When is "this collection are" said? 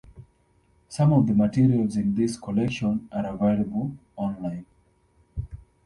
2.15-3.27